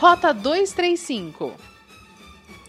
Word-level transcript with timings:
Rota 0.00 0.32
235. 0.32 1.52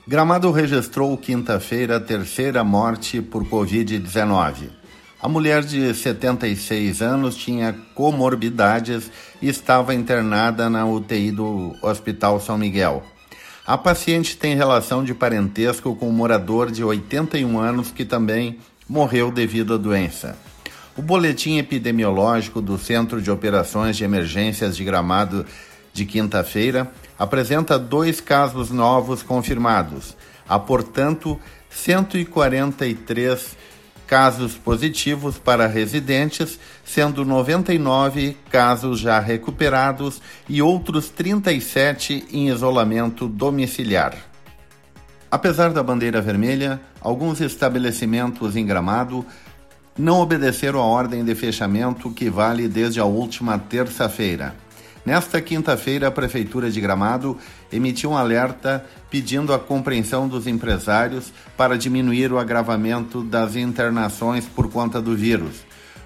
Gramado 0.05 0.51
registrou 0.51 1.17
quinta-feira 1.17 1.95
a 1.95 1.99
terceira 2.01 2.61
morte 2.61 3.21
por 3.21 3.45
Covid-19. 3.45 4.67
A 5.23 5.29
mulher 5.29 5.63
de 5.63 5.93
76 5.93 7.01
anos 7.01 7.37
tinha 7.37 7.73
comorbidades 7.95 9.09
e 9.41 9.47
estava 9.47 9.95
internada 9.95 10.69
na 10.69 10.85
UTI 10.85 11.31
do 11.31 11.73
Hospital 11.81 12.37
São 12.41 12.57
Miguel. 12.57 13.01
A 13.65 13.77
paciente 13.77 14.35
tem 14.35 14.53
relação 14.53 15.01
de 15.01 15.13
parentesco 15.13 15.95
com 15.95 16.09
um 16.09 16.11
morador 16.11 16.69
de 16.69 16.83
81 16.83 17.57
anos 17.57 17.91
que 17.91 18.03
também 18.03 18.59
morreu 18.89 19.31
devido 19.31 19.75
à 19.75 19.77
doença. 19.77 20.37
O 20.97 21.01
boletim 21.01 21.57
epidemiológico 21.57 22.61
do 22.61 22.77
Centro 22.77 23.21
de 23.21 23.31
Operações 23.31 23.95
de 23.95 24.03
Emergências 24.03 24.75
de 24.75 24.83
Gramado 24.83 25.45
de 25.93 26.05
quinta-feira 26.05 26.91
apresenta 27.17 27.77
dois 27.77 28.19
casos 28.19 28.71
novos 28.71 29.21
confirmados. 29.21 30.15
Há, 30.47 30.57
portanto, 30.57 31.39
143 31.69 33.55
casos 34.07 34.55
positivos 34.55 35.37
para 35.37 35.67
residentes, 35.67 36.59
sendo 36.83 37.23
99 37.23 38.35
casos 38.49 38.99
já 38.99 39.19
recuperados 39.19 40.21
e 40.49 40.61
outros 40.61 41.07
37 41.09 42.25
em 42.29 42.49
isolamento 42.49 43.27
domiciliar. 43.27 44.13
Apesar 45.31 45.71
da 45.71 45.81
bandeira 45.81 46.19
vermelha, 46.19 46.81
alguns 46.99 47.39
estabelecimentos 47.39 48.57
em 48.57 48.65
Gramado 48.65 49.25
não 49.97 50.19
obedeceram 50.19 50.81
à 50.81 50.85
ordem 50.85 51.23
de 51.23 51.33
fechamento 51.33 52.11
que 52.11 52.29
vale 52.29 52.67
desde 52.67 52.99
a 52.99 53.05
última 53.05 53.57
terça-feira. 53.57 54.53
Nesta 55.03 55.41
quinta-feira, 55.41 56.07
a 56.07 56.11
Prefeitura 56.11 56.69
de 56.69 56.79
Gramado 56.79 57.37
emitiu 57.71 58.11
um 58.11 58.17
alerta 58.17 58.85
pedindo 59.09 59.51
a 59.51 59.57
compreensão 59.57 60.27
dos 60.27 60.45
empresários 60.45 61.33
para 61.57 61.77
diminuir 61.77 62.31
o 62.31 62.37
agravamento 62.37 63.23
das 63.23 63.55
internações 63.55 64.45
por 64.45 64.69
conta 64.69 65.01
do 65.01 65.15
vírus. 65.15 65.63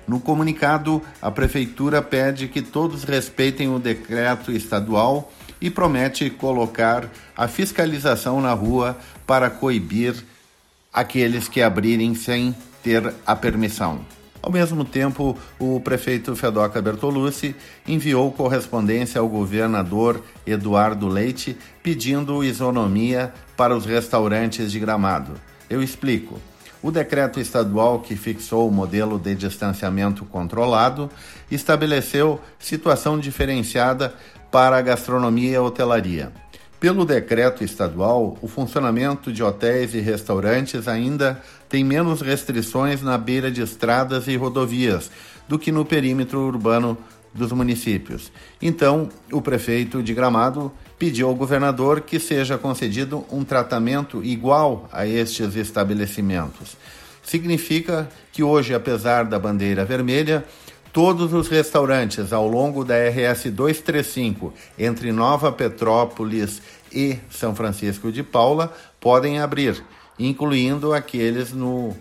No 0.07 0.19
comunicado, 0.19 1.01
a 1.21 1.29
Prefeitura 1.29 2.01
pede 2.01 2.47
que 2.47 2.61
todos 2.61 3.03
respeitem 3.03 3.67
o 3.67 3.79
decreto 3.79 4.51
estadual 4.51 5.31
e 5.59 5.69
promete 5.69 6.29
colocar 6.29 7.09
a 7.35 7.47
fiscalização 7.47 8.39
na 8.39 8.53
rua 8.53 8.97
para 9.25 9.49
coibir 9.49 10.15
aqueles 10.93 11.49
que 11.49 11.61
abrirem 11.61 12.15
sem 12.15 12.55
ter 12.81 13.13
a 13.25 13.35
permissão. 13.35 14.14
Ao 14.45 14.51
mesmo 14.51 14.85
tempo, 14.85 15.35
o 15.57 15.79
prefeito 15.79 16.35
Fedoca 16.35 16.79
Bertolucci 16.79 17.55
enviou 17.87 18.31
correspondência 18.31 19.19
ao 19.19 19.27
governador 19.27 20.23
Eduardo 20.45 21.07
Leite 21.07 21.57
pedindo 21.81 22.43
isonomia 22.43 23.33
para 23.57 23.75
os 23.75 23.87
restaurantes 23.87 24.71
de 24.71 24.79
Gramado. 24.79 25.33
Eu 25.67 25.81
explico. 25.81 26.39
O 26.79 26.91
decreto 26.91 27.39
estadual 27.39 28.01
que 28.01 28.15
fixou 28.15 28.69
o 28.69 28.71
modelo 28.71 29.17
de 29.17 29.33
distanciamento 29.33 30.23
controlado 30.25 31.09
estabeleceu 31.49 32.39
situação 32.59 33.19
diferenciada 33.19 34.13
para 34.51 34.77
a 34.77 34.81
gastronomia 34.83 35.53
e 35.53 35.55
a 35.55 35.61
hotelaria. 35.63 36.31
Pelo 36.79 37.05
decreto 37.05 37.63
estadual, 37.63 38.37
o 38.41 38.47
funcionamento 38.47 39.31
de 39.31 39.41
hotéis 39.41 39.93
e 39.93 39.99
restaurantes 39.99 40.87
ainda 40.87 41.41
tem 41.69 41.83
menos 41.83 42.21
restrições 42.21 43.01
na 43.01 43.17
beira 43.17 43.49
de 43.49 43.61
estradas 43.61 44.27
e 44.27 44.35
rodovias 44.35 45.09
do 45.47 45.57
que 45.57 45.71
no 45.71 45.85
perímetro 45.85 46.39
urbano 46.41 46.97
dos 47.33 47.51
municípios. 47.51 48.31
Então, 48.61 49.09
o 49.31 49.41
prefeito 49.41 50.01
de 50.03 50.13
Gramado 50.13 50.71
pediu 50.97 51.27
ao 51.27 51.35
governador 51.35 52.01
que 52.01 52.19
seja 52.19 52.57
concedido 52.57 53.25
um 53.31 53.43
tratamento 53.43 54.23
igual 54.23 54.87
a 54.91 55.05
estes 55.05 55.55
estabelecimentos. 55.55 56.77
Significa 57.23 58.07
que 58.31 58.43
hoje, 58.43 58.73
apesar 58.73 59.25
da 59.25 59.39
bandeira 59.39 59.83
vermelha, 59.83 60.45
Todos 60.95 61.33
os 61.33 61.49
restaurantes 61.49 62.31
ao 62.31 62.47
longo 62.47 62.85
da 62.85 62.95
RS 62.95 63.51
235 63.51 64.53
entre 64.79 65.11
Nova 65.11 65.51
Petrópolis 65.51 66.61
e 66.89 67.17
São 67.29 67.53
Francisco 67.53 68.13
de 68.13 68.23
Paula 68.23 68.73
podem 68.97 69.39
abrir, 69.39 69.83
incluindo 70.17 70.93
aqueles 70.93 71.51
no 71.51 71.93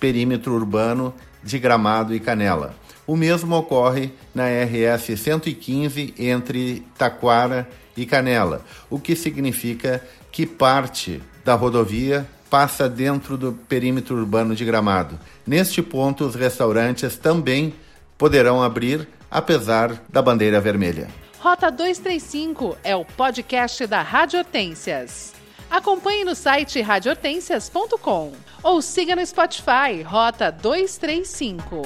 perímetro 0.00 0.52
urbano 0.52 1.14
de 1.44 1.60
Gramado 1.60 2.12
e 2.12 2.18
Canela. 2.18 2.74
O 3.06 3.14
mesmo 3.14 3.54
ocorre 3.54 4.10
na 4.34 4.46
RS 4.48 5.16
115 5.16 6.14
entre 6.18 6.84
Taquara 6.98 7.68
e 7.96 8.04
Canela, 8.04 8.64
o 8.90 8.98
que 8.98 9.14
significa 9.14 10.04
que 10.32 10.44
parte 10.44 11.22
da 11.44 11.54
rodovia 11.54 12.26
passa 12.50 12.88
dentro 12.88 13.38
do 13.38 13.52
perímetro 13.52 14.16
urbano 14.16 14.56
de 14.56 14.64
Gramado. 14.64 15.16
Neste 15.46 15.80
ponto, 15.80 16.24
os 16.24 16.34
restaurantes 16.34 17.16
também 17.16 17.72
poderão 18.20 18.62
abrir, 18.62 19.08
apesar 19.30 19.94
da 20.10 20.20
bandeira 20.20 20.60
vermelha. 20.60 21.08
Rota 21.38 21.70
235 21.70 22.76
é 22.84 22.94
o 22.94 23.02
podcast 23.02 23.86
da 23.86 24.02
Rádio 24.02 24.40
Hortências. 24.40 25.32
Acompanhe 25.70 26.22
no 26.22 26.34
site 26.34 26.82
radiohortências.com 26.82 28.32
ou 28.62 28.82
siga 28.82 29.16
no 29.16 29.24
Spotify 29.24 30.02
Rota 30.04 30.52
235. 30.52 31.80